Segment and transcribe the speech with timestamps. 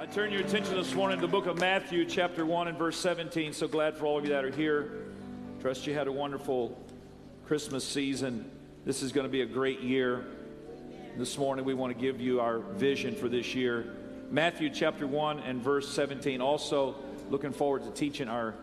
[0.00, 2.96] I turn your attention this morning to the book of Matthew, chapter 1 and verse
[2.96, 3.52] 17.
[3.52, 4.92] So glad for all of you that are here.
[5.60, 6.82] Trust you had a wonderful
[7.44, 8.50] Christmas season.
[8.86, 10.24] This is going to be a great year.
[11.18, 13.94] This morning, we want to give you our vision for this year.
[14.30, 16.40] Matthew chapter 1 and verse 17.
[16.40, 16.94] Also,
[17.28, 18.54] looking forward to teaching our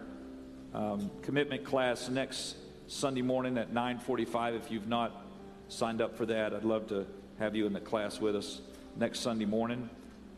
[0.74, 2.56] um, commitment class next
[2.88, 4.56] Sunday morning at 9:45.
[4.56, 5.24] If you've not
[5.70, 7.06] signed up for that, I'd love to
[7.38, 8.60] have you in the class with us
[8.96, 9.88] next Sunday morning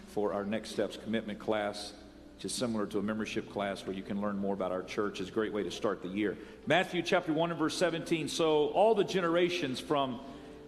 [0.09, 1.93] for our Next Steps commitment class,
[2.35, 5.19] which is similar to a membership class where you can learn more about our church.
[5.19, 6.37] It's a great way to start the year.
[6.67, 8.27] Matthew chapter 1 and verse 17.
[8.27, 10.19] So all the generations from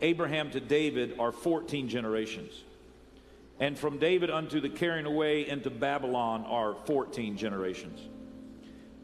[0.01, 2.51] Abraham to David are 14 generations.
[3.59, 7.99] And from David unto the carrying away into Babylon are 14 generations.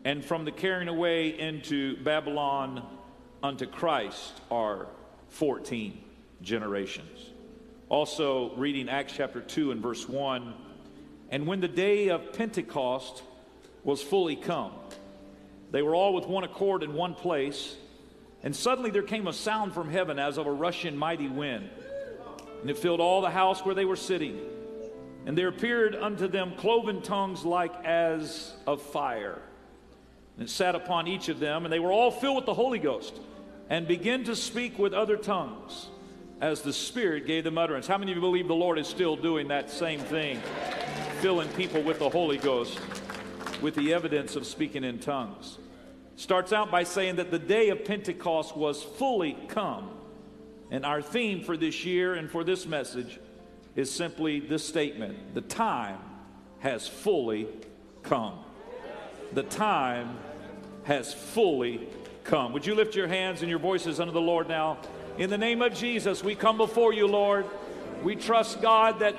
[0.04, 2.84] And from the carrying away into Babylon
[3.44, 4.88] unto Christ are
[5.30, 6.02] 14
[6.42, 7.20] generations.
[7.90, 10.54] Also, reading Acts chapter 2 and verse 1
[11.30, 13.24] And when the day of Pentecost
[13.86, 14.74] was fully come,
[15.72, 17.78] they were all with one accord in one place,
[18.44, 21.70] and suddenly there came a sound from heaven as of a rushing mighty wind,
[22.60, 24.38] and it filled all the house where they were sitting.
[25.26, 29.42] And there appeared unto them cloven tongues like as of fire.
[30.36, 32.80] And it sat upon each of them, and they were all filled with the Holy
[32.80, 33.18] Ghost,
[33.70, 35.88] and began to speak with other tongues
[36.42, 37.88] as the Spirit gave them utterance.
[37.88, 40.40] How many of you believe the Lord is still doing that same thing,
[41.20, 42.80] filling people with the Holy Ghost,
[43.62, 45.58] with the evidence of speaking in tongues?
[46.16, 49.92] Starts out by saying that the day of Pentecost was fully come.
[50.70, 53.20] And our theme for this year and for this message
[53.76, 56.00] is simply this statement The time
[56.60, 57.48] has fully
[58.04, 58.40] come.
[59.34, 60.18] The time
[60.84, 61.88] has fully
[62.24, 62.54] come.
[62.54, 64.80] Would you lift your hands and your voices unto the Lord now?
[65.18, 67.48] In the name of Jesus, we come before you, Lord.
[68.04, 69.16] We trust, God, that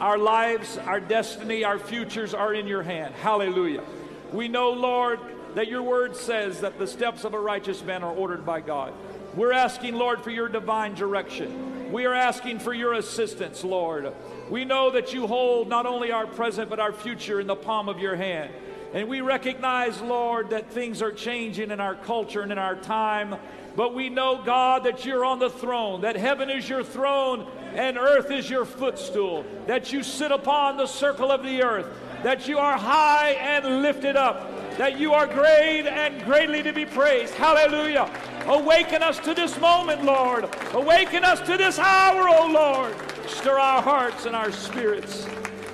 [0.00, 3.14] our lives, our destiny, our futures are in your hand.
[3.16, 3.84] Hallelujah.
[4.32, 5.20] We know, Lord,
[5.54, 8.94] that your word says that the steps of a righteous man are ordered by God.
[9.34, 11.92] We're asking, Lord, for your divine direction.
[11.92, 14.10] We are asking for your assistance, Lord.
[14.48, 17.90] We know that you hold not only our present, but our future in the palm
[17.90, 18.50] of your hand.
[18.94, 23.36] And we recognize, Lord, that things are changing in our culture and in our time.
[23.74, 27.96] But we know, God, that you're on the throne, that heaven is your throne and
[27.96, 31.86] earth is your footstool, that you sit upon the circle of the earth,
[32.22, 36.84] that you are high and lifted up, that you are great and greatly to be
[36.84, 37.34] praised.
[37.34, 38.10] Hallelujah.
[38.46, 40.48] Awaken us to this moment, Lord.
[40.72, 42.96] Awaken us to this hour, O oh Lord.
[43.28, 45.26] Stir our hearts and our spirits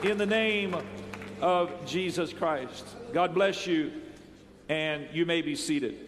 [0.05, 0.77] in the name
[1.41, 2.87] of Jesus Christ.
[3.13, 3.91] God bless you,
[4.69, 6.08] and you may be seated.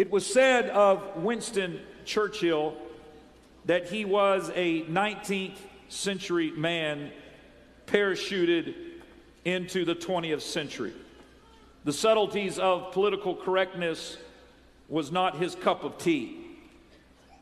[0.00, 2.74] It was said of Winston Churchill
[3.66, 5.58] that he was a 19th
[5.90, 7.10] century man
[7.84, 8.74] parachuted
[9.44, 10.94] into the 20th century.
[11.84, 14.16] The subtleties of political correctness
[14.88, 16.46] was not his cup of tea.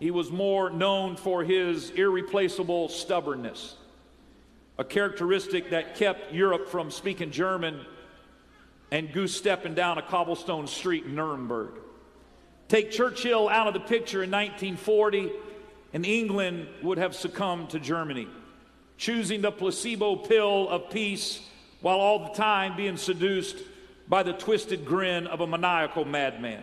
[0.01, 3.77] He was more known for his irreplaceable stubbornness,
[4.79, 7.87] a characteristic that kept Europe from speaking German
[8.91, 11.83] and goose stepping down a cobblestone street in Nuremberg.
[12.69, 15.33] Take Churchill out of the picture in 1940,
[15.95, 18.29] and England would have succumbed to Germany,
[18.99, 21.41] choosing the placebo pill of peace
[21.81, 23.57] while all the time being seduced
[24.07, 26.63] by the twisted grin of a maniacal madman.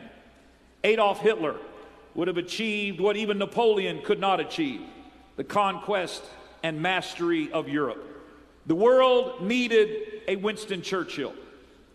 [0.84, 1.56] Adolf Hitler
[2.14, 4.82] would have achieved what even Napoleon could not achieve
[5.38, 6.24] the conquest
[6.62, 8.04] and mastery of Europe.
[8.68, 11.34] The world needed a Winston Churchill,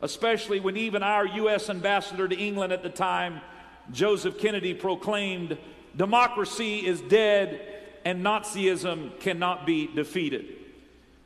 [0.02, 1.70] especially when even our U.S.
[1.70, 3.40] ambassador to England at the time
[3.92, 5.58] Joseph Kennedy proclaimed,
[5.96, 7.60] Democracy is dead
[8.04, 10.56] and Nazism cannot be defeated.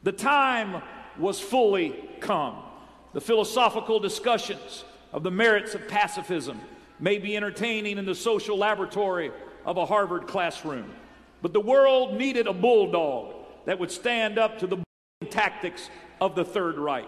[0.02, 0.82] The time
[1.19, 2.56] was fully come.
[3.12, 6.60] The philosophical discussions of the merits of pacifism
[6.98, 9.30] may be entertaining in the social laboratory
[9.64, 10.91] of a Harvard classroom,
[11.42, 13.34] but the world needed a bulldog
[13.66, 14.82] that would stand up to the
[15.30, 15.88] tactics
[16.20, 17.06] of the Third Reich.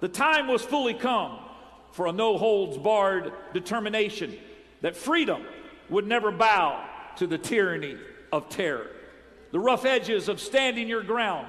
[0.00, 1.38] The time was fully come
[1.92, 4.36] for a no holds barred determination
[4.80, 5.42] that freedom
[5.88, 6.84] would never bow
[7.16, 7.96] to the tyranny
[8.32, 8.88] of terror.
[9.52, 11.46] The rough edges of standing your ground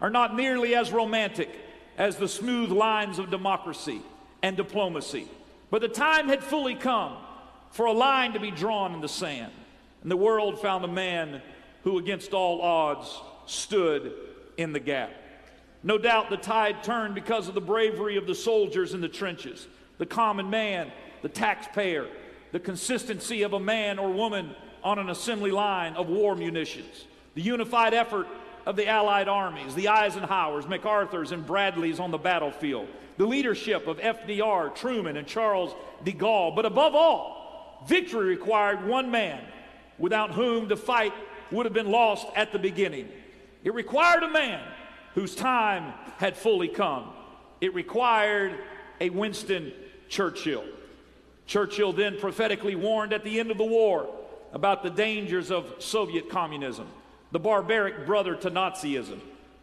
[0.00, 1.50] are not nearly as romantic
[1.96, 4.00] as the smooth lines of democracy
[4.42, 5.26] and diplomacy.
[5.70, 7.16] But the time had fully come
[7.70, 9.52] for a line to be drawn in the sand.
[10.02, 11.42] And the world found a man
[11.82, 14.12] who, against all odds, stood
[14.56, 15.10] in the gap.
[15.82, 19.66] No doubt the tide turned because of the bravery of the soldiers in the trenches,
[19.98, 20.90] the common man,
[21.22, 22.06] the taxpayer,
[22.52, 27.42] the consistency of a man or woman on an assembly line of war munitions, the
[27.42, 28.26] unified effort
[28.66, 33.98] of the Allied armies, the Eisenhowers, MacArthur's, and Bradley's on the battlefield, the leadership of
[33.98, 35.74] FDR, Truman, and Charles
[36.04, 36.54] de Gaulle.
[36.54, 39.40] But above all, victory required one man
[39.98, 41.12] without whom the fight
[41.50, 43.08] would have been lost at the beginning.
[43.64, 44.62] It required a man
[45.14, 47.10] whose time had fully come.
[47.60, 48.58] It required
[49.00, 49.72] a Winston
[50.08, 50.64] Churchill.
[51.48, 54.06] Churchill then prophetically warned at the end of the war
[54.52, 56.86] about the dangers of Soviet communism,
[57.32, 59.18] the barbaric brother to Nazism.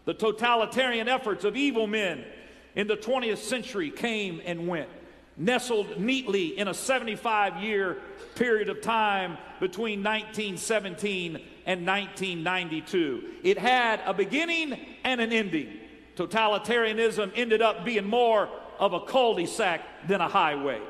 [0.06, 2.26] The totalitarian efforts of evil men
[2.76, 4.90] in the 20th century came and went,
[5.38, 7.98] nestled neatly in a 75 year
[8.34, 11.36] period of time between 1917
[11.68, 13.24] and 1992.
[13.44, 15.70] It had a beginning and an ending.
[16.16, 18.50] Totalitarianism ended up being more
[18.80, 20.82] of a cul de sac than a highway.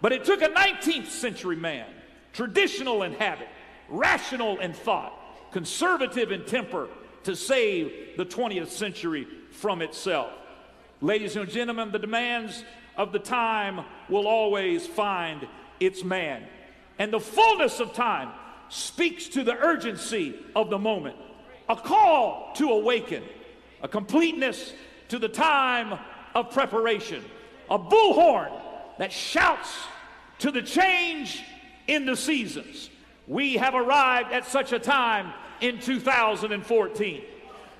[0.00, 1.86] But it took a 19th century man,
[2.32, 3.48] traditional in habit,
[3.88, 5.12] rational in thought,
[5.52, 6.88] conservative in temper,
[7.24, 10.30] to save the 20th century from itself.
[11.02, 12.64] Ladies and gentlemen, the demands
[12.96, 15.46] of the time will always find
[15.80, 16.44] its man.
[16.98, 18.30] And the fullness of time
[18.68, 21.16] speaks to the urgency of the moment,
[21.68, 23.22] a call to awaken,
[23.82, 24.72] a completeness
[25.08, 25.98] to the time
[26.34, 27.24] of preparation,
[27.68, 28.52] a bullhorn
[29.00, 29.78] that shouts
[30.38, 31.42] to the change
[31.86, 32.90] in the seasons.
[33.26, 35.32] We have arrived at such a time
[35.62, 37.22] in 2014.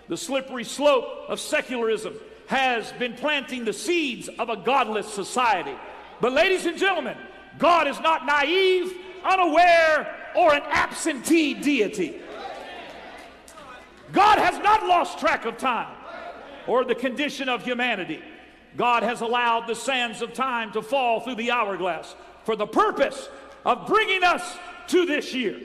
[0.08, 2.14] The slippery slope of secularism
[2.46, 5.74] has been planting the seeds of a godless society.
[6.22, 7.18] But, ladies and gentlemen,
[7.58, 8.90] God is not naive,
[9.22, 12.18] unaware, or an absentee deity.
[14.10, 15.94] God has not lost track of time
[16.66, 18.22] or the condition of humanity.
[18.76, 22.14] God has allowed the sands of time to fall through the hourglass
[22.44, 23.28] for the purpose
[23.64, 24.58] of bringing us
[24.88, 25.60] to this year.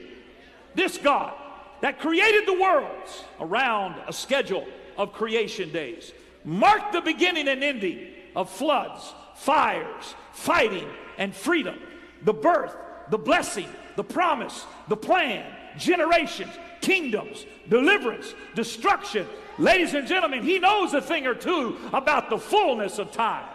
[0.73, 1.33] This God
[1.81, 4.67] that created the worlds around a schedule
[4.97, 6.13] of creation days
[6.43, 10.87] marked the beginning and ending of floods, fires, fighting,
[11.17, 11.79] and freedom,
[12.23, 12.75] the birth,
[13.09, 15.45] the blessing, the promise, the plan,
[15.77, 19.27] generations, kingdoms, deliverance, destruction.
[19.57, 23.47] Ladies and gentlemen, he knows a thing or two about the fullness of time.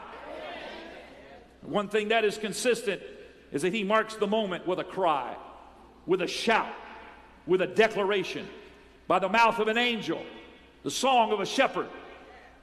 [1.63, 3.03] One thing that is consistent
[3.53, 5.37] is that he marks the moment with a cry,
[6.07, 6.73] with a shout,
[7.47, 8.49] with a declaration
[9.07, 10.23] by the mouth of an angel,
[10.85, 11.89] the song of a shepherd,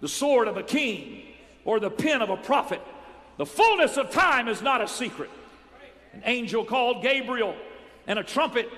[0.01, 1.24] the sword of a king,
[1.63, 2.81] or the pen of a prophet.
[3.38, 5.30] The fullness of time is not a secret.
[6.13, 7.56] An angel called Gabriel
[8.07, 8.69] and a trumpet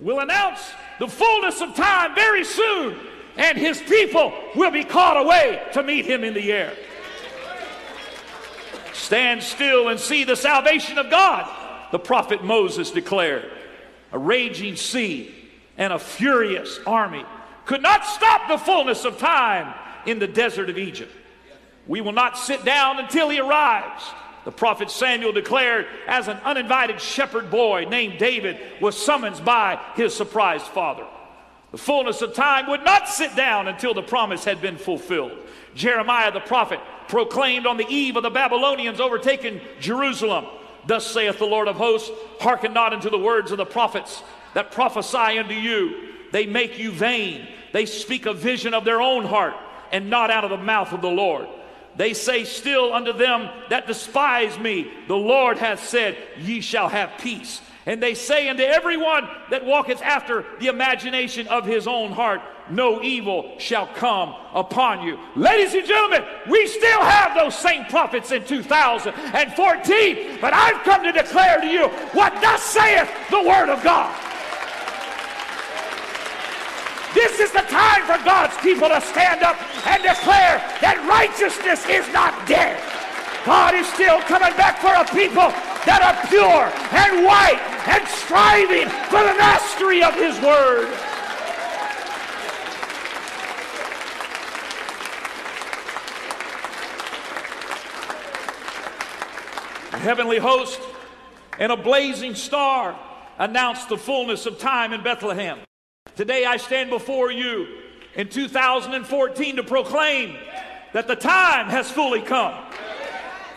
[0.00, 0.60] will announce
[0.98, 2.98] the fullness of time very soon,
[3.38, 6.74] and his people will be caught away to meet him in the air.
[8.92, 11.48] Stand still and see the salvation of God,
[11.92, 13.50] the prophet Moses declared.
[14.12, 15.34] A raging sea
[15.78, 17.24] and a furious army
[17.64, 19.72] could not stop the fullness of time
[20.04, 21.12] in the desert of Egypt.
[21.86, 24.02] We will not sit down until he arrives.
[24.44, 30.14] The prophet Samuel declared as an uninvited shepherd boy named David was summoned by his
[30.14, 31.06] surprised father.
[31.70, 35.32] The fullness of time would not sit down until the promise had been fulfilled.
[35.74, 40.46] Jeremiah the prophet proclaimed on the eve of the Babylonians overtaking Jerusalem,
[40.86, 42.10] Thus saith the Lord of hosts,
[42.40, 44.22] hearken not unto the words of the prophets
[44.54, 46.08] that prophesy unto you.
[46.32, 47.46] They make you vain.
[47.72, 49.54] They speak a vision of their own heart
[49.92, 51.46] and not out of the mouth of the Lord.
[51.96, 57.18] They say still unto them that despise me, the Lord hath said, Ye shall have
[57.18, 57.60] peace.
[57.88, 63.02] And they say unto everyone that walketh after the imagination of his own heart, No
[63.02, 65.18] evil shall come upon you.
[65.34, 71.12] Ladies and gentlemen, we still have those same prophets in 2014, but I've come to
[71.12, 74.14] declare to you what thus saith the Word of God.
[77.14, 82.06] This is the time for God's people to stand up and declare that righteousness is
[82.12, 82.76] not dead.
[83.46, 85.48] God is still coming back for a people
[85.88, 90.92] that are pure and white and striving for the mastery of His Word.
[99.94, 100.78] A heavenly host
[101.58, 102.94] and a blazing star
[103.38, 105.58] announced the fullness of time in Bethlehem.
[106.16, 107.66] Today I stand before you
[108.14, 110.36] in 2014 to proclaim
[110.92, 112.67] that the time has fully come.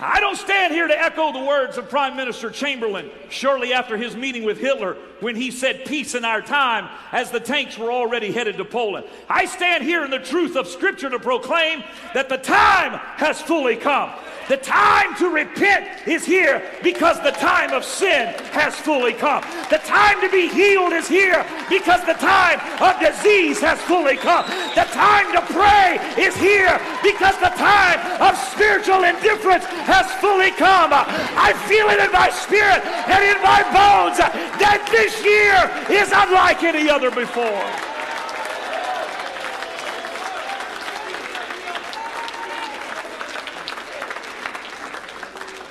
[0.02, 4.16] I don't stand here to echo the words of Prime Minister Chamberlain shortly after his
[4.16, 8.32] meeting with Hitler when he said peace in our time as the tanks were already
[8.32, 9.06] headed to Poland.
[9.30, 13.78] I stand here in the truth of Scripture to proclaim that the time has fully
[13.78, 14.12] come
[14.52, 19.44] The time to repent is here because the time of sin has fully come.
[19.70, 24.44] The time to be healed is here because the time of disease has fully come.
[24.76, 30.92] The time to pray is here because the time of spiritual indifference has fully come.
[30.92, 36.64] I feel it in my spirit and in my bones that this year is unlike
[36.64, 37.66] any other before.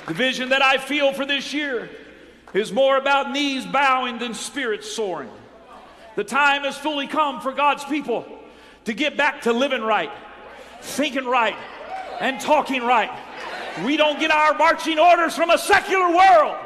[0.07, 1.89] The vision that I feel for this year
[2.53, 5.29] is more about knees bowing than spirits soaring.
[6.17, 8.25] The time has fully come for God's people
[8.83, 10.11] to get back to living right,
[10.81, 11.55] thinking right,
[12.19, 13.09] and talking right.
[13.85, 16.57] We don't get our marching orders from a secular world,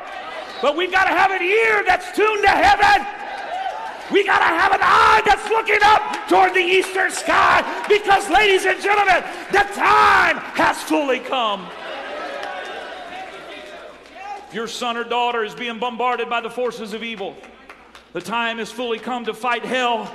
[0.61, 3.05] but we've got to have an ear that's tuned to heaven.
[4.11, 7.85] We got to have an eye that's looking up toward the eastern sky.
[7.87, 11.67] Because, ladies and gentlemen, the time has fully come.
[14.47, 17.35] If your son or daughter is being bombarded by the forces of evil,
[18.13, 20.13] the time has fully come to fight hell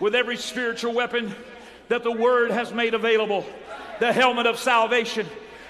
[0.00, 1.34] with every spiritual weapon
[1.88, 3.46] that the Word has made available.
[4.00, 5.28] The helmet of salvation,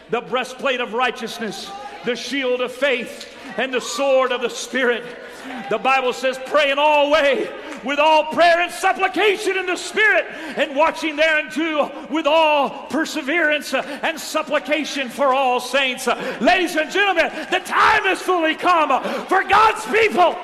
[0.08, 1.70] the breastplate of righteousness,
[2.06, 5.04] the shield of faith, and the sword of the Spirit.
[5.70, 7.48] The Bible says, pray in all way
[7.84, 14.18] with all prayer and supplication in the Spirit, and watching thereunto with all perseverance and
[14.20, 16.06] supplication for all saints.
[16.40, 20.38] Ladies and gentlemen, the time has fully come for God's people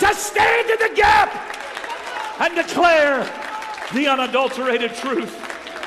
[0.00, 3.22] to stand in the gap and declare
[3.94, 5.36] the unadulterated truth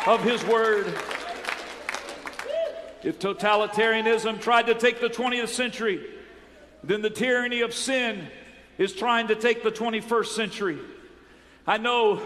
[0.08, 0.98] of His Word.
[3.04, 6.06] If totalitarianism tried to take the 20th century,
[6.84, 8.28] then the tyranny of sin
[8.78, 10.78] is trying to take the 21st century.
[11.66, 12.22] I know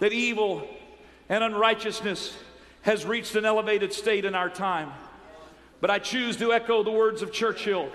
[0.00, 0.68] that evil
[1.28, 2.36] and unrighteousness
[2.82, 4.92] has reached an elevated state in our time,
[5.80, 7.90] but I choose to echo the words of Churchill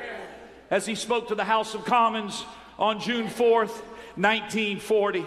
[0.69, 2.45] as he spoke to the House of Commons
[2.77, 3.81] on June 4th,
[4.15, 5.25] 1940.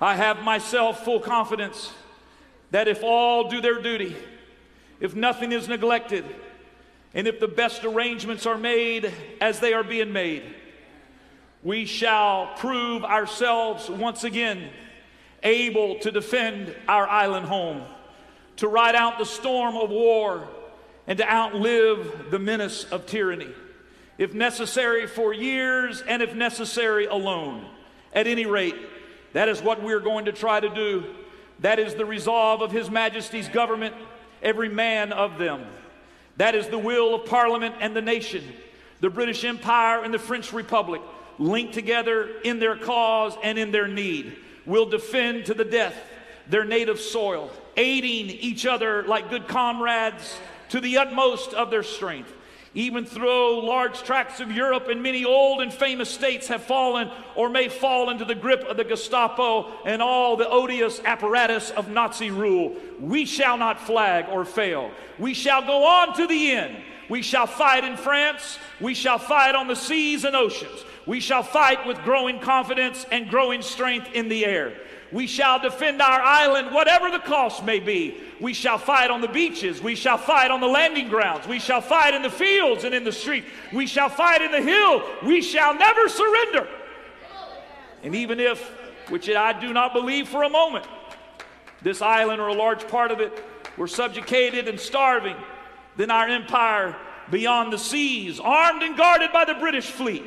[0.00, 1.92] I have myself full confidence
[2.70, 4.16] that if all do their duty,
[5.02, 6.24] if nothing is neglected,
[7.12, 10.44] and if the best arrangements are made as they are being made,
[11.64, 14.70] we shall prove ourselves once again
[15.42, 17.82] able to defend our island home,
[18.56, 20.46] to ride out the storm of war,
[21.08, 23.50] and to outlive the menace of tyranny.
[24.18, 27.66] If necessary, for years, and if necessary, alone.
[28.14, 28.76] At any rate,
[29.32, 31.04] that is what we're going to try to do.
[31.58, 33.96] That is the resolve of His Majesty's government,
[34.42, 35.64] every man of them.
[36.36, 38.44] That is the will of Parliament and the nation,
[39.00, 41.02] the British Empire and the French Republic,
[41.38, 45.96] linked together in their cause and in their need, will defend to the death
[46.48, 50.36] their native soil, aiding each other like good comrades
[50.70, 52.32] to the utmost of their strength.
[52.74, 57.50] Even though large tracts of Europe and many old and famous states have fallen or
[57.50, 62.30] may fall into the grip of the Gestapo and all the odious apparatus of Nazi
[62.30, 64.90] rule, we shall not flag or fail.
[65.18, 66.78] We shall go on to the end.
[67.10, 68.58] We shall fight in France.
[68.80, 70.84] We shall fight on the seas and oceans.
[71.04, 74.72] We shall fight with growing confidence and growing strength in the air.
[75.12, 78.16] We shall defend our island, whatever the cost may be.
[78.40, 79.82] We shall fight on the beaches.
[79.82, 81.46] We shall fight on the landing grounds.
[81.46, 83.44] We shall fight in the fields and in the street.
[83.74, 85.02] We shall fight in the hill.
[85.22, 86.66] We shall never surrender.
[88.02, 88.66] And even if,
[89.10, 90.86] which I do not believe for a moment,
[91.82, 93.44] this island or a large part of it
[93.76, 95.36] were subjugated and starving,
[95.96, 96.96] then our empire
[97.30, 100.24] beyond the seas, armed and guarded by the British fleet,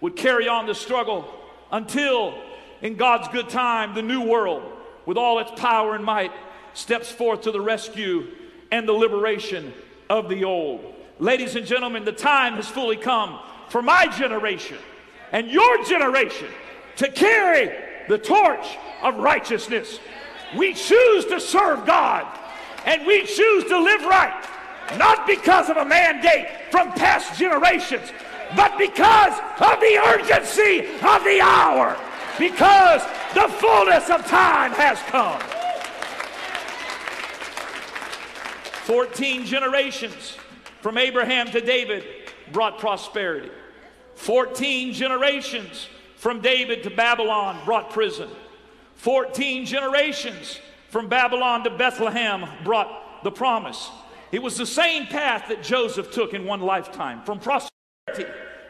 [0.00, 1.28] would carry on the struggle
[1.72, 2.38] until
[2.82, 4.62] in God's good time, the new world,
[5.06, 6.32] with all its power and might,
[6.74, 8.28] steps forth to the rescue
[8.70, 9.72] and the liberation
[10.08, 10.94] of the old.
[11.18, 14.78] Ladies and gentlemen, the time has fully come for my generation
[15.32, 16.48] and your generation
[16.96, 17.70] to carry
[18.08, 19.98] the torch of righteousness.
[20.56, 22.26] We choose to serve God
[22.86, 24.46] and we choose to live right,
[24.96, 28.12] not because of a mandate from past generations,
[28.56, 31.96] but because of the urgency of the hour
[32.38, 33.02] because
[33.34, 35.40] the fullness of time has come.
[38.86, 40.38] 14 generations
[40.80, 42.04] from Abraham to David
[42.52, 43.50] brought prosperity.
[44.14, 48.30] 14 generations from David to Babylon brought prison.
[48.94, 53.90] 14 generations from Babylon to Bethlehem brought the promise.
[54.32, 58.24] It was the same path that Joseph took in one lifetime from prosperity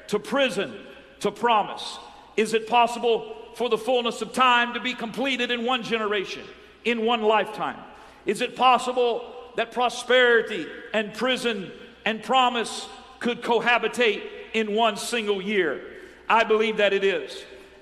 [0.08, 0.74] to prison
[1.20, 1.98] to promise.
[2.36, 6.44] Is it possible for the fullness of time to be completed in one generation,
[6.84, 7.76] in one lifetime?
[8.24, 11.70] Is it possible that prosperity and prison
[12.04, 12.88] and promise
[13.18, 14.22] could cohabitate
[14.54, 15.82] in one single year.
[16.28, 17.36] I believe that it is.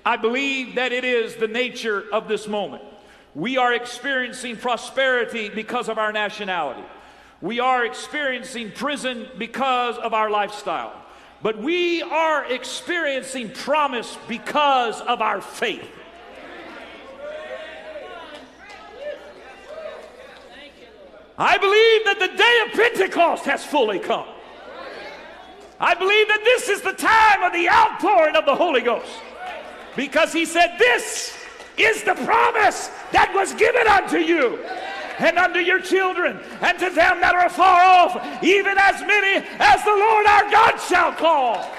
[0.05, 2.83] I believe that it is the nature of this moment.
[3.35, 6.83] We are experiencing prosperity because of our nationality.
[7.41, 10.93] We are experiencing prison because of our lifestyle.
[11.41, 15.87] But we are experiencing promise because of our faith.
[21.37, 24.25] I believe that the day of Pentecost has fully come.
[25.79, 29.11] I believe that this is the time of the outpouring of the Holy Ghost.
[29.95, 31.37] Because he said, This
[31.77, 34.59] is the promise that was given unto you
[35.19, 39.83] and unto your children and to them that are far off, even as many as
[39.83, 41.69] the Lord our God shall call.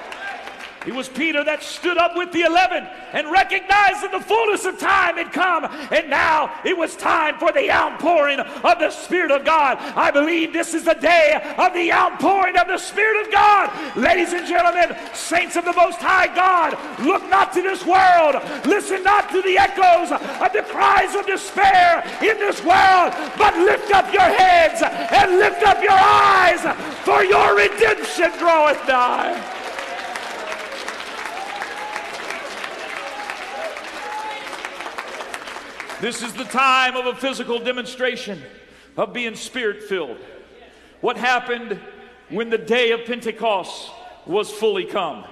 [0.87, 4.79] It was Peter that stood up with the eleven and recognized that the fullness of
[4.79, 9.43] time had come, and now it was time for the outpouring of the Spirit of
[9.43, 9.77] God.
[9.77, 13.97] I believe this is the day of the outpouring of the Spirit of God.
[13.97, 19.03] Ladies and gentlemen, saints of the Most High God, look not to this world, listen
[19.03, 24.13] not to the echoes of the cries of despair in this world, but lift up
[24.13, 26.63] your heads and lift up your eyes,
[27.03, 29.58] for your redemption draweth nigh.
[36.01, 38.41] This is the time of a physical demonstration
[38.95, 40.17] of being spirit filled.
[41.01, 41.77] What happened
[42.29, 43.91] when the day of Pentecost
[44.25, 45.25] was fully come?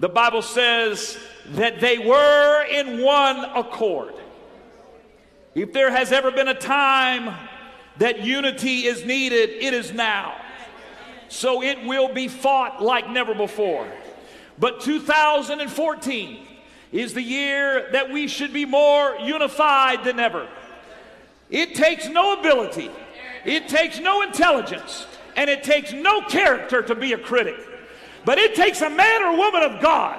[0.00, 1.16] The Bible says
[1.50, 4.14] that they were in one accord.
[5.54, 7.36] If there has ever been a time
[7.98, 10.36] that unity is needed, it is now.
[11.28, 13.86] So it will be fought like never before.
[14.58, 16.47] But 2014
[16.92, 20.48] is the year that we should be more unified than ever.
[21.50, 22.90] It takes no ability,
[23.44, 27.56] it takes no intelligence, and it takes no character to be a critic.
[28.24, 30.18] But it takes a man or woman of God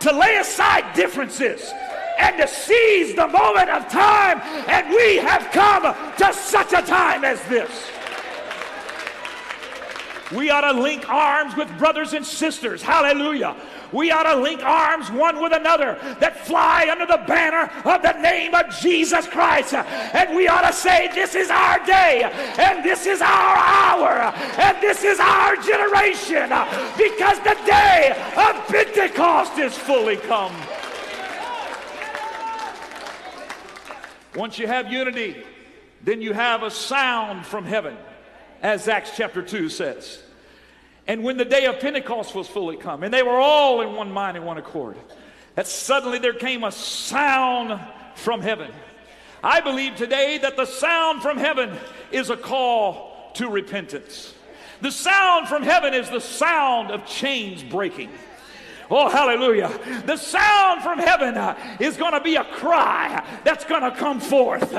[0.00, 1.72] to lay aside differences
[2.18, 4.40] and to seize the moment of time.
[4.68, 5.82] And we have come
[6.16, 7.90] to such a time as this.
[10.32, 12.82] We ought to link arms with brothers and sisters.
[12.82, 13.54] Hallelujah
[13.94, 18.12] we ought to link arms one with another that fly under the banner of the
[18.20, 19.72] name of Jesus Christ.
[19.72, 22.22] And we ought to say, This is our day,
[22.58, 26.48] and this is our hour, and this is our generation,
[26.98, 30.54] because the day of Pentecost is fully come.
[34.34, 35.44] Once you have unity,
[36.02, 37.96] then you have a sound from heaven,
[38.60, 40.23] as Acts chapter 2 says.
[41.06, 44.10] And when the day of Pentecost was fully come, and they were all in one
[44.10, 44.96] mind and one accord,
[45.54, 47.80] that suddenly there came a sound
[48.16, 48.70] from heaven.
[49.42, 51.76] I believe today that the sound from heaven
[52.10, 54.32] is a call to repentance.
[54.80, 58.10] The sound from heaven is the sound of chains breaking.
[58.90, 59.70] Oh, hallelujah.
[60.04, 64.20] The sound from heaven uh, is going to be a cry that's going to come
[64.20, 64.70] forth.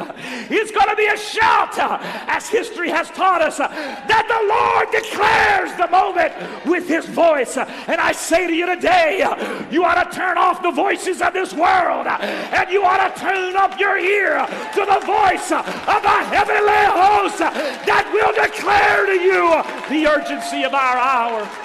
[0.50, 4.42] It's going to be a shout, uh, as history has taught us, uh, that the
[4.48, 6.34] Lord declares the moment
[6.66, 7.58] with his voice.
[7.58, 9.20] And I say to you today,
[9.72, 13.56] you ought to turn off the voices of this world and you ought to tune
[13.56, 19.64] up your ear to the voice of the heavenly host that will declare to you
[19.90, 21.65] the urgency of our hour.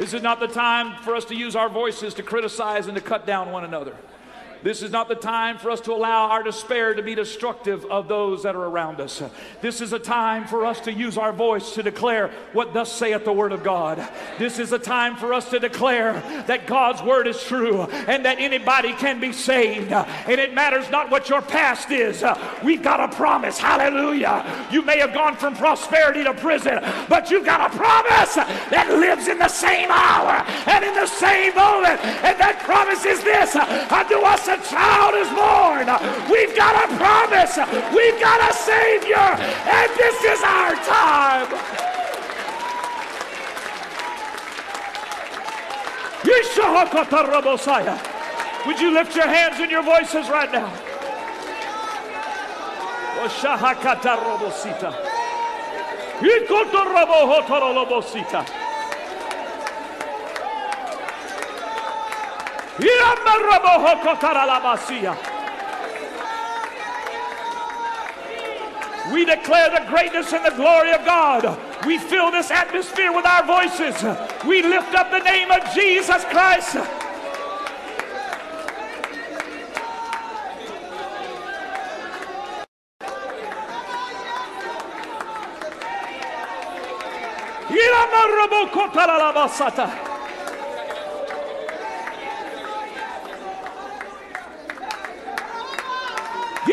[0.00, 3.02] This is not the time for us to use our voices to criticize and to
[3.02, 3.94] cut down one another.
[4.62, 8.08] This is not the time for us to allow our despair to be destructive of
[8.08, 9.22] those that are around us.
[9.62, 13.24] This is a time for us to use our voice to declare what thus saith
[13.24, 14.06] the Word of God.
[14.38, 16.12] This is a time for us to declare
[16.46, 19.92] that God's Word is true and that anybody can be saved.
[19.92, 22.22] And it matters not what your past is.
[22.62, 23.58] We've got a promise.
[23.58, 24.68] Hallelujah.
[24.70, 29.28] You may have gone from prosperity to prison, but you've got a promise that lives
[29.28, 32.00] in the same hour and in the same moment.
[32.24, 35.86] And that promise is this unto us a child is born.
[36.30, 37.54] We've got a promise.
[37.94, 39.16] We've got a Savior.
[39.16, 41.48] And this is our time.
[48.66, 50.70] Would you lift your hands and your voices right now?
[69.12, 71.58] We declare the greatness and the glory of God.
[71.84, 74.02] We fill this atmosphere with our voices.
[74.46, 76.76] We lift up the name of Jesus Christ.
[87.68, 90.09] Yiramarabokotaralamasa.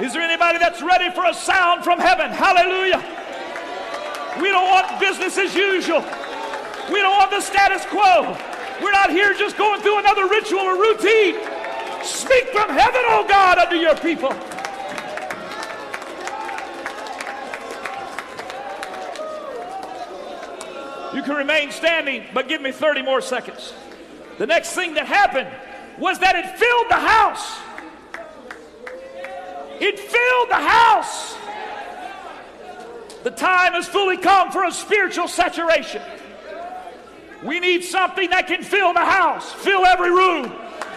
[0.00, 2.30] Is there anybody that's ready for a sound from heaven?
[2.30, 2.98] Hallelujah.
[4.40, 6.00] We don't want business as usual.
[6.92, 8.36] We don't want the status quo.
[8.82, 11.36] We're not here just going through another ritual or routine.
[12.02, 14.30] Speak from heaven, oh God, unto your people.
[21.14, 23.72] You can remain standing, but give me 30 more seconds.
[24.38, 25.48] The next thing that happened
[25.98, 27.58] was that it filled the house.
[29.80, 31.36] It filled the house.
[33.22, 36.02] The time has fully come for a spiritual saturation.
[37.42, 40.52] We need something that can fill the house, fill every room,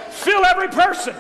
[0.10, 1.16] fill every person.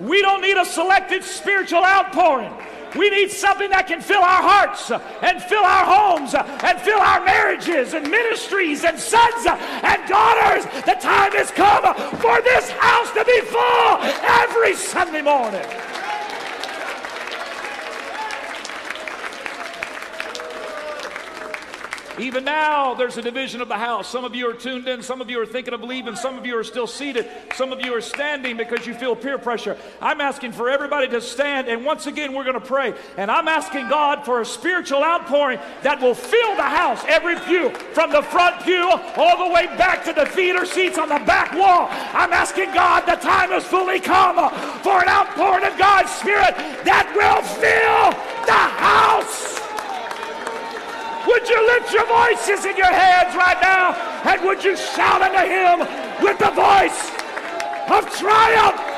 [0.00, 2.52] We don't need a selected spiritual outpouring.
[2.96, 6.80] We need something that can fill our hearts uh, and fill our homes uh, and
[6.80, 10.64] fill our marriages and ministries and sons uh, and daughters.
[10.84, 11.84] The time has come
[12.18, 13.98] for this house to be full
[14.42, 15.87] every Sunday morning.
[22.18, 24.08] Even now, there's a division of the house.
[24.08, 26.44] Some of you are tuned in, some of you are thinking of leaving, some of
[26.44, 29.76] you are still seated, some of you are standing because you feel peer pressure.
[30.00, 32.94] I'm asking for everybody to stand, and once again, we're going to pray.
[33.16, 37.70] And I'm asking God for a spiritual outpouring that will fill the house, every pew,
[37.92, 41.52] from the front pew all the way back to the theater seats on the back
[41.52, 41.88] wall.
[41.90, 44.36] I'm asking God, the time has fully come
[44.82, 48.10] for an outpouring of God's Spirit that will fill
[48.46, 49.57] the house.
[51.28, 53.92] Would you lift your voices in your hands right now?
[54.24, 55.80] And would you shout unto him
[56.24, 57.10] with the voice
[57.90, 58.88] of triumph?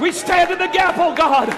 [0.00, 1.48] We stand in the gap, oh God.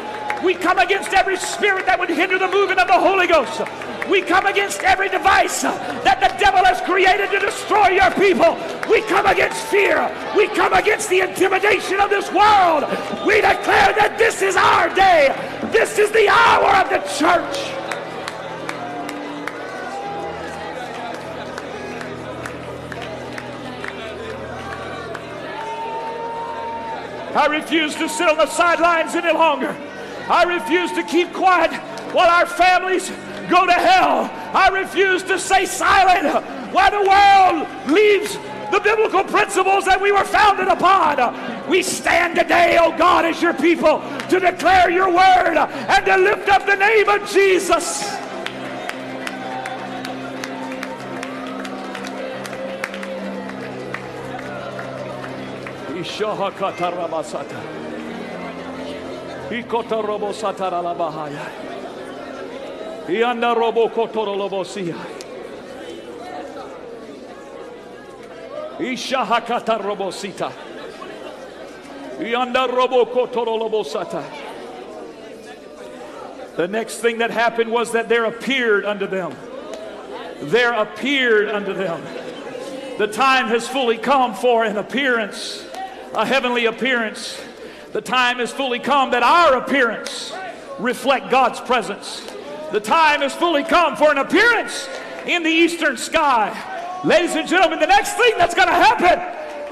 [0.45, 3.88] We come against every spirit that would hinder the movement of the Holy Ghost.
[4.09, 8.57] We come against every device that the devil has created to destroy your people.
[8.89, 10.11] We come against fear.
[10.37, 12.85] We come against the intimidation of this world.
[13.27, 15.29] We declare that this is our day.
[15.71, 17.79] This is the hour of the church.
[27.37, 29.77] I refuse to sit on the sidelines any longer.
[30.29, 31.73] I refuse to keep quiet
[32.13, 33.11] while our families
[33.49, 34.31] go to hell.
[34.55, 38.39] I refuse to stay silent while the world leaves
[38.71, 41.19] the biblical principles that we were founded upon.
[41.69, 46.49] We stand today, oh God, as your people to declare your word and to lift
[46.49, 48.05] up the name of Jesus.
[55.99, 57.59] Ishahakatarabasata.
[59.51, 61.68] Ikotarobosatalalabahaya.
[63.09, 64.95] Ianda robo kotorolobosia.
[68.79, 70.53] Ishahakata robosita.
[72.19, 74.25] Ianda robo kotorolobosata.
[76.57, 79.35] The next thing that happened was that there appeared unto them.
[80.43, 82.03] There appeared unto them.
[82.99, 85.65] The time has fully come for an appearance,
[86.15, 87.41] a heavenly appearance.
[87.93, 90.35] The time has fully come that our appearance
[90.79, 92.21] reflect God's presence.
[92.73, 94.89] The time has fully come for an appearance
[95.27, 96.53] in the eastern sky.
[97.03, 99.17] Ladies and gentlemen, the next thing that's going to happen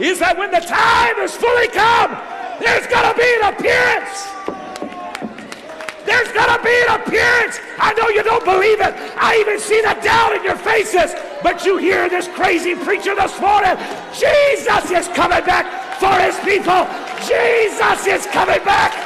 [0.02, 2.16] is that when the time is fully come,
[2.56, 4.32] there's going to be an appearance.
[6.08, 7.60] There's going to be an appearance.
[7.76, 8.94] I know you don't believe it.
[9.20, 11.12] I even see the doubt in your faces.
[11.42, 13.76] But you hear this crazy preacher this morning.
[14.16, 15.68] Jesus is coming back
[16.00, 16.88] for his people.
[17.28, 19.05] Jesus is coming back.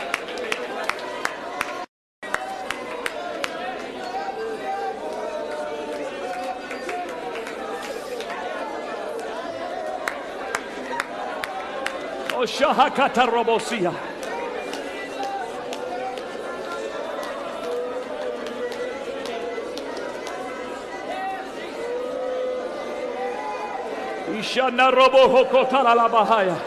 [12.41, 13.93] Oshahakatarabosia.
[24.39, 26.57] Ishana robo hokotala la bahaya.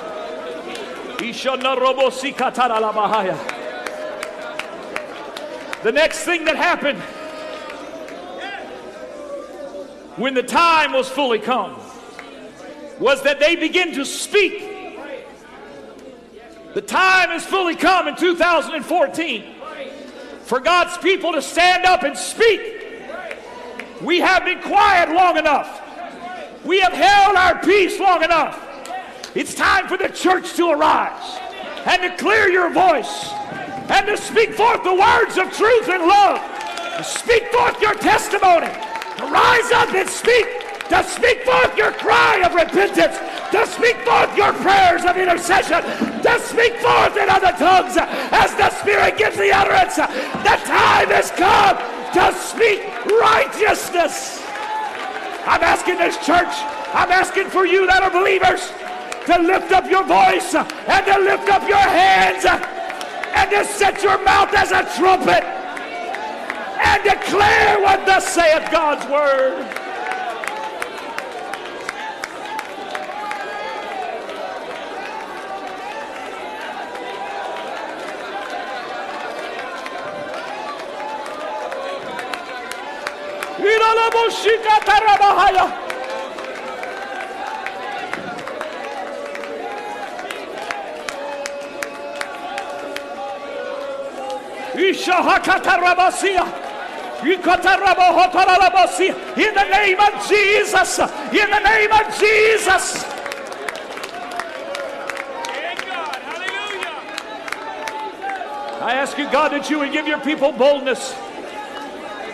[1.18, 3.36] Ishana robo sikatala la bahaya.
[5.82, 7.00] The next thing that happened
[10.18, 11.76] when the time was fully come
[13.00, 14.63] was that they began to speak.
[16.74, 19.44] The time has fully come in 2014
[20.42, 22.60] for God's people to stand up and speak.
[24.02, 25.80] We have been quiet long enough.
[26.64, 28.60] We have held our peace long enough.
[29.36, 31.38] It's time for the church to arise
[31.86, 33.30] and to clear your voice
[33.88, 37.06] and to speak forth the words of truth and love.
[37.06, 38.72] Speak forth your testimony.
[39.18, 40.46] To rise up and speak.
[40.88, 43.16] To speak forth your cry of repentance.
[43.54, 45.80] To speak forth your prayers of intercession.
[46.26, 49.94] To speak forth in other tongues as the Spirit gives the utterance.
[49.94, 51.78] The time has come
[52.18, 54.42] to speak righteousness.
[55.46, 56.50] I'm asking this church,
[56.98, 58.72] I'm asking for you that are believers
[59.26, 64.18] to lift up your voice and to lift up your hands and to set your
[64.24, 65.44] mouth as a trumpet
[66.82, 69.83] and declare what thus saith God's word.
[99.36, 100.98] In the name of Jesus.
[100.98, 103.04] In the name of Jesus.
[108.80, 111.14] I ask you, God, that you would give your people boldness.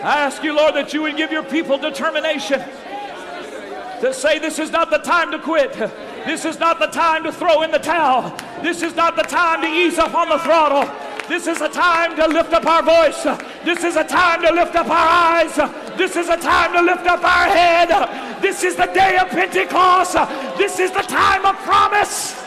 [0.02, 2.60] I ask you, Lord, that you would give your people determination
[4.00, 5.74] to say this is not the time to quit.
[6.24, 8.34] This is not the time to throw in the towel.
[8.62, 10.90] This is not the time to ease up on the throttle.
[11.28, 13.22] This is a time to lift up our voice.
[13.62, 15.54] This is a time to lift up our eyes.
[15.98, 18.40] This is a time to lift up our head.
[18.40, 20.14] This is the day of Pentecost.
[20.56, 22.39] This is the time of promise.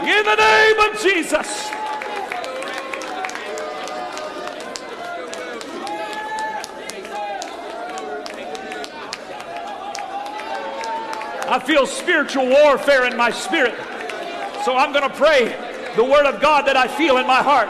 [0.00, 1.70] In the name of Jesus.
[11.50, 13.74] I feel spiritual warfare in my spirit.
[14.64, 15.56] So I'm going to pray
[15.96, 17.68] the word of God that I feel in my heart.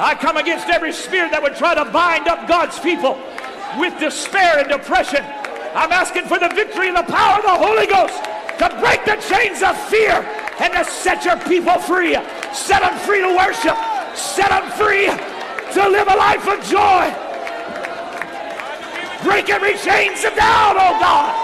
[0.00, 3.20] I come against every spirit that would try to bind up God's people
[3.78, 5.24] with despair and depression.
[5.76, 8.16] I'm asking for the victory and the power of the Holy Ghost
[8.58, 10.24] to break the chains of fear
[10.58, 12.16] and to set your people free.
[12.54, 13.76] Set them free to worship.
[14.16, 17.12] Set them free to live a life of joy.
[19.22, 21.36] Break every chains down, oh God.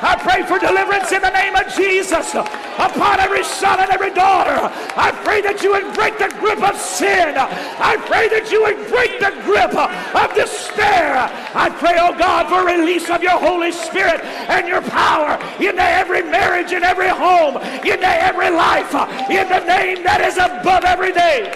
[0.00, 2.36] I pray for deliverance in the name of Jesus
[2.78, 4.56] upon every son and every daughter.
[4.96, 7.34] I pray that you would break the grip of sin.
[7.36, 11.28] I pray that you would break the grip of despair.
[11.54, 16.22] I pray, oh God, for release of your Holy Spirit and your power into every
[16.22, 18.94] marriage, in every home, into every life,
[19.28, 21.50] in the name that is above every name.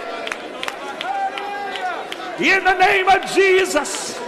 [2.40, 4.18] In the name of Jesus.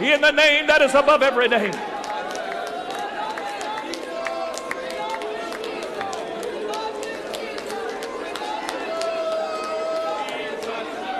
[0.00, 1.72] In the name that is above every name.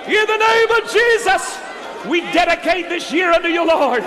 [0.07, 1.57] In the name of Jesus,
[2.09, 4.03] we dedicate this year unto you, Lord.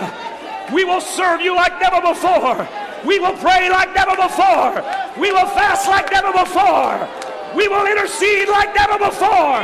[0.74, 2.83] We will serve you like never before.
[3.06, 4.80] We will pray like never before.
[5.20, 7.08] We will fast like never before.
[7.54, 9.62] We will intercede like never before.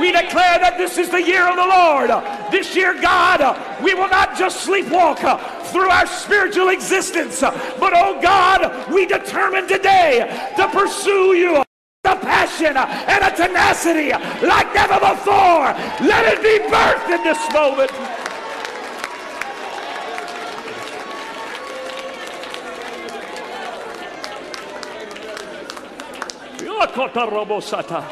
[0.00, 2.10] We declare that this is the year of the Lord.
[2.50, 3.40] This year, God,
[3.82, 5.20] we will not just sleepwalk
[5.70, 11.62] through our spiritual existence, but oh God, we determine today to pursue you.
[12.04, 14.10] With a passion and a tenacity
[14.44, 15.70] like never before.
[16.02, 17.92] Let it be birthed in this moment.
[26.92, 28.02] Yakata Robosata.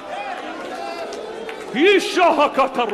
[1.72, 2.90] Ishahakata.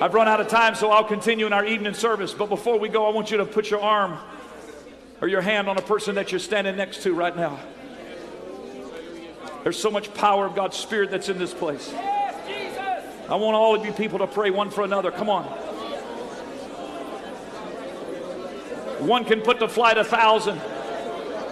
[0.00, 2.34] I've run out of time, so I'll continue in our evening service.
[2.34, 4.18] But before we go, I want you to put your arm
[5.22, 7.58] or your hand on a person that you're standing next to right now.
[9.64, 11.92] There's so much power of God's Spirit that's in this place.
[11.94, 15.10] I want all of you people to pray one for another.
[15.10, 15.44] Come on.
[19.06, 20.60] One can put to flight a thousand,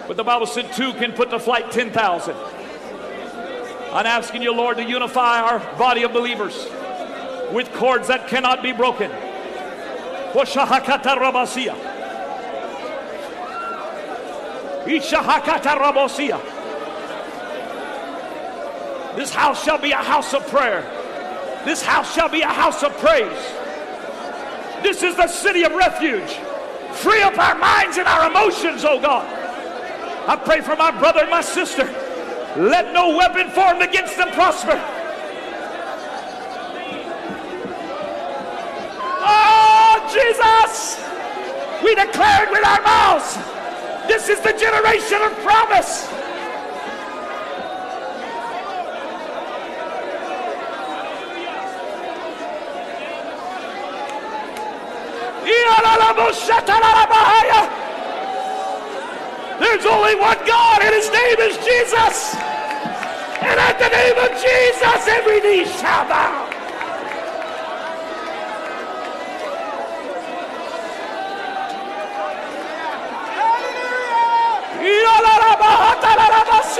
[0.07, 2.35] but the Bible said two can put to flight 10,000.
[2.35, 6.67] I'm asking you, Lord, to unify our body of believers
[7.51, 9.09] with cords that cannot be broken.
[10.33, 11.17] Ishahakata
[15.79, 16.52] Rabosia.
[19.15, 20.81] This house shall be a house of prayer.
[21.65, 23.53] This house shall be a house of praise.
[24.81, 26.39] This is the city of refuge.
[26.93, 29.25] Free up our minds and our emotions, oh God.
[30.27, 31.83] I pray for my brother and my sister.
[32.57, 34.81] Let no weapon formed against them prosper.
[39.25, 40.99] Oh, Jesus!
[41.83, 43.37] We declare it with our mouths.
[44.07, 46.07] This is the generation of promise.
[59.59, 62.35] There's only one God, and his name is Jesus.
[63.41, 66.49] And at the name of Jesus, every knee shall bow.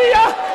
[0.04, 0.53] Hallelujah.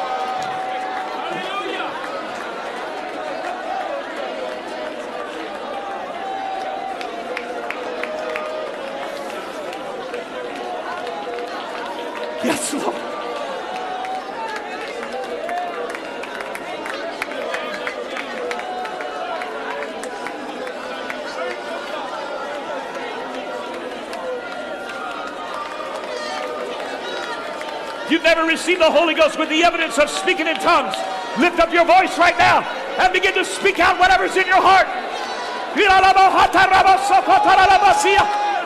[28.49, 30.95] Never received the Holy Ghost with the evidence of speaking in tongues,
[31.39, 32.61] lift up your voice right now
[32.99, 34.87] and begin to speak out whatever's in your heart.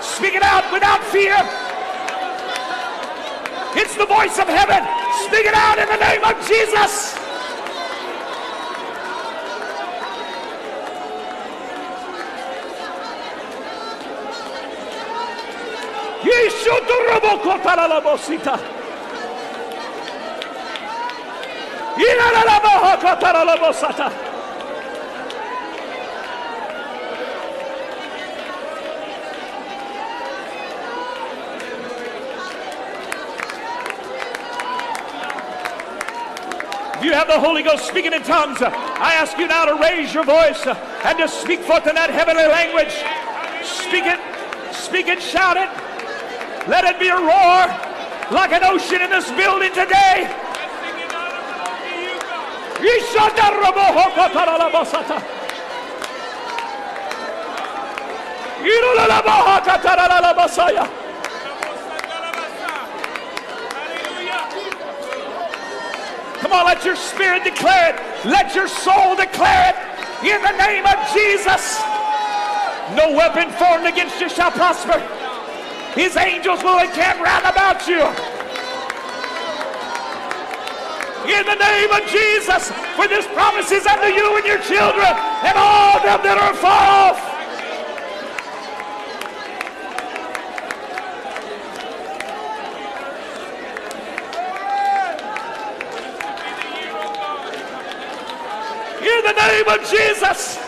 [0.03, 1.37] Speak it out without fear.
[3.75, 4.83] It's the voice of heaven.
[5.27, 7.19] Speak it out in the name of Jesus.
[37.03, 38.63] You have the Holy Ghost speaking in tongues.
[38.63, 42.47] I ask you now to raise your voice and to speak forth in that heavenly
[42.47, 42.95] language.
[43.67, 44.21] Speak it,
[44.73, 45.69] speak it, shout it.
[46.69, 47.67] Let it be a roar
[48.31, 50.42] like an ocean in this building today.
[66.41, 68.27] Come on, let your spirit declare it.
[68.27, 69.77] Let your soul declare it.
[70.27, 71.81] In the name of Jesus.
[72.99, 74.99] No weapon formed against you shall prosper.
[75.95, 78.32] His angels will encamp round about you
[81.29, 82.71] in the name of Jesus.
[82.97, 85.13] For this promise is unto you and your children
[85.47, 87.19] and all them that are far off.
[99.03, 100.59] In the name of Jesus.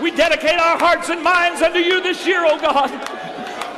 [0.00, 2.90] We dedicate our hearts and minds unto you this year, oh God.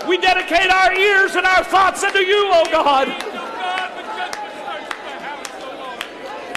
[0.09, 3.26] We dedicate our ears and our thoughts unto you, oh God.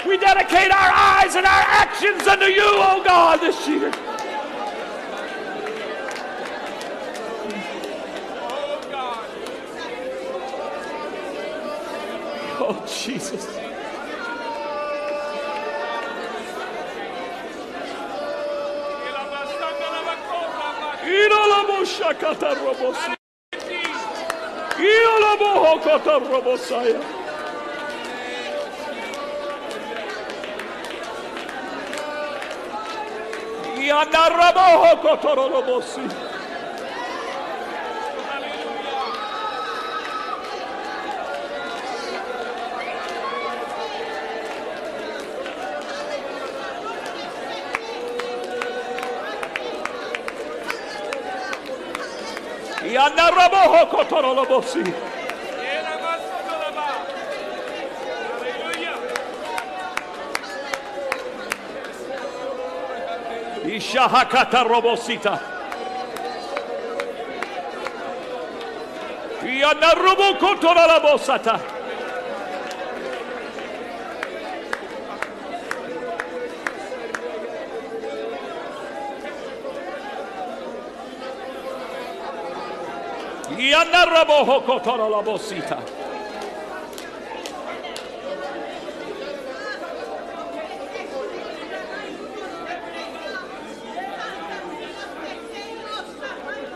[0.10, 3.92] We dedicate our eyes and our actions unto you, oh God, this year.
[8.42, 9.26] Oh, God.
[12.60, 13.60] Oh Jesus.
[33.90, 36.02] Y andar a bojo, cotorolo, bocí.
[52.86, 55.19] Y andar a bojo.
[63.80, 65.40] Shahakata Robosita.
[69.44, 71.60] Yanarubu Kotora Labosata.
[83.58, 85.99] Yanaraboho Kotora Labosita.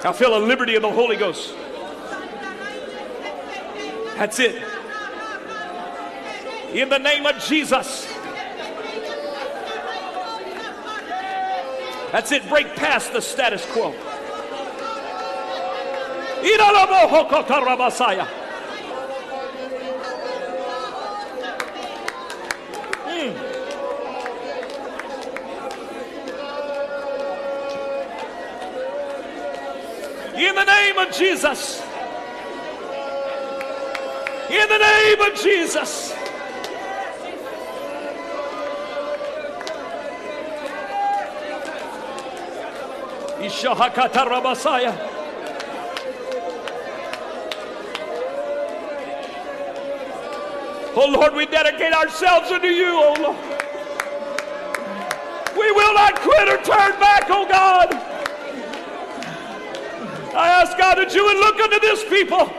[0.06, 1.56] I feel a liberty of the Holy Ghost.
[4.18, 4.62] That's it.
[6.74, 8.08] In the name of Jesus.
[12.12, 12.48] That's it.
[12.50, 13.94] Break past the status quo.
[16.42, 18.28] Iralabohokotarabasaya.
[23.08, 23.54] Mm.
[30.36, 31.82] In the name of Jesus.
[34.50, 36.14] In the name of Jesus.
[43.40, 45.10] Ishahakata Rabasaya.
[50.96, 53.38] Oh Lord, we dedicate ourselves unto you, oh Lord.
[55.58, 58.03] We will not quit or turn back, oh God.
[60.36, 62.52] I ask God that you would look unto this people.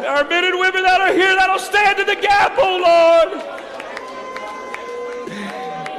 [0.00, 3.60] There are men and women that are here that'll stand in the gap, oh Lord.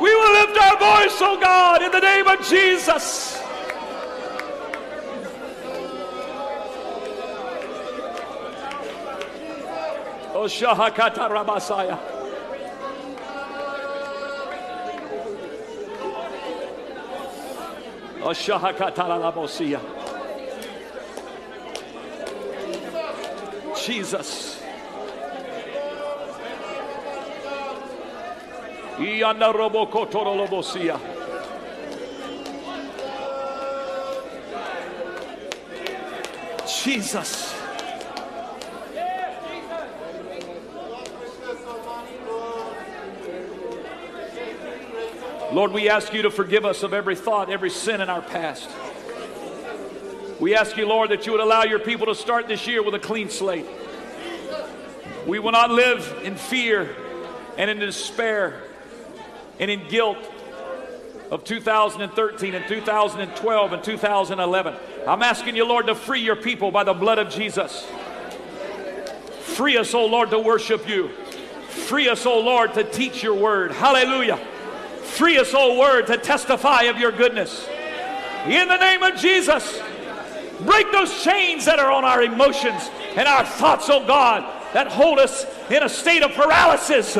[0.02, 3.38] We will lift our voice, oh God, in the name of Jesus.
[10.34, 11.30] Oh Shahakata.
[18.24, 19.80] Oh Shahakata Labosia.
[23.86, 24.62] Jesus.
[36.84, 37.52] Jesus.
[45.52, 48.70] Lord, we ask you to forgive us of every thought, every sin in our past.
[50.42, 52.96] We ask you, Lord, that you would allow your people to start this year with
[52.96, 53.68] a clean slate.
[55.28, 56.96] We will not live in fear
[57.60, 58.64] and in despair
[59.60, 60.18] and in guilt
[61.30, 64.76] of 2013 and 2012 and 2011.
[65.08, 67.86] I'm asking you, Lord, to free your people by the blood of Jesus.
[69.42, 71.10] Free us, oh Lord, to worship you.
[71.70, 73.74] Free us, oh Lord, to teach your word.
[73.74, 74.38] Hallelujah.
[75.04, 77.68] Free us, oh word, to testify of your goodness.
[78.48, 79.80] In the name of Jesus,
[80.66, 84.44] break those chains that are on our emotions and our thoughts, oh God,
[84.74, 87.16] that hold us in a state of paralysis.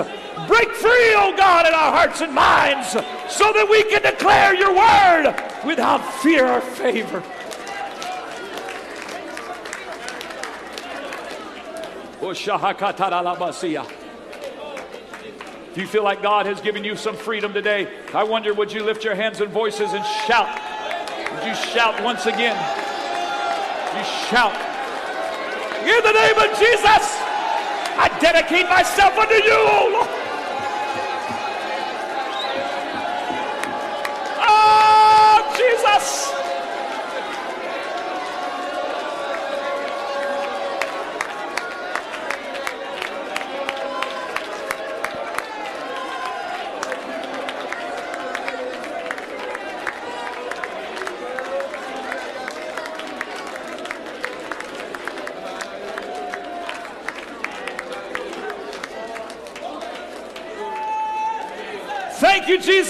[0.48, 4.74] Break free, oh God, in our hearts and minds so that we can declare your
[4.74, 5.36] word
[5.66, 7.24] without fear or favor.
[15.72, 18.84] If you feel like God has given you some freedom today, I wonder would you
[18.84, 20.60] lift your hands and voices and shout?
[21.34, 22.91] Would you shout once again?
[23.96, 24.56] You shout.
[25.82, 27.04] In the name of Jesus,
[28.00, 30.21] I dedicate myself unto you, O Lord.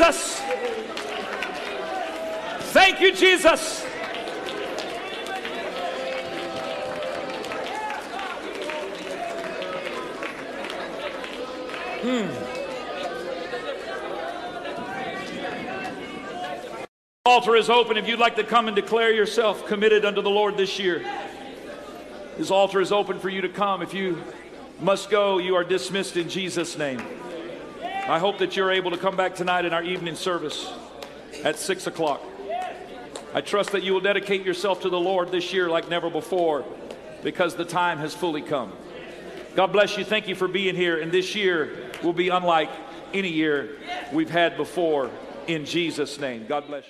[0.02, 0.41] Jesus.
[2.72, 3.84] Thank you, Jesus.
[12.02, 12.28] Hmm.
[17.26, 20.58] Altar is open if you'd like to come and declare yourself committed unto the Lord
[20.58, 21.06] this year.
[22.38, 23.84] His altar is open for you to come.
[23.84, 24.24] If you
[24.80, 27.21] must go, you are dismissed in Jesus' name.
[28.08, 30.72] I hope that you're able to come back tonight in our evening service
[31.43, 32.22] at 6 o'clock.
[33.34, 36.66] I trust that you will dedicate yourself to the Lord this year like never before
[37.24, 38.74] because the time has fully come.
[39.56, 40.04] God bless you.
[40.04, 40.99] Thank you for being here.
[40.99, 42.70] And this year will be unlike
[43.14, 43.78] any year
[44.12, 45.12] we've had before
[45.47, 46.47] in Jesus' name.
[46.47, 46.89] God bless you.